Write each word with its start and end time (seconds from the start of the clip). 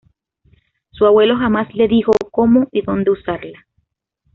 Su 0.89 1.05
abuelo 1.05 1.37
jamás 1.37 1.71
le 1.75 1.87
dijo 1.87 2.11
cómo 2.31 2.67
y 2.71 2.81
dónde 2.81 3.11
usarla. 3.11 3.67